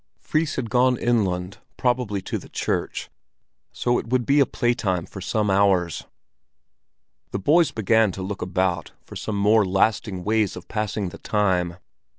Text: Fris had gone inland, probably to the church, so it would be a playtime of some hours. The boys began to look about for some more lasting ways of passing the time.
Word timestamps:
Fris 0.19 0.55
had 0.55 0.71
gone 0.71 0.97
inland, 0.97 1.59
probably 1.77 2.23
to 2.23 2.39
the 2.39 2.49
church, 2.49 3.11
so 3.71 3.99
it 3.99 4.07
would 4.07 4.25
be 4.25 4.39
a 4.39 4.47
playtime 4.47 5.05
of 5.15 5.23
some 5.23 5.51
hours. 5.51 6.05
The 7.29 7.37
boys 7.37 7.69
began 7.69 8.11
to 8.13 8.23
look 8.23 8.41
about 8.41 8.93
for 9.03 9.15
some 9.15 9.37
more 9.37 9.63
lasting 9.63 10.23
ways 10.23 10.55
of 10.55 10.67
passing 10.67 11.09
the 11.09 11.19
time. 11.19 11.77